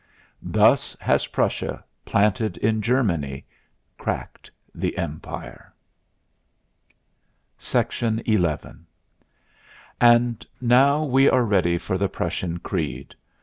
[0.41, 3.45] Thus has Prussia, planted in Germany,
[3.99, 5.71] cracked the Empire.
[7.59, 8.47] XI
[10.01, 13.13] And now we are ready for the Prussian Creed.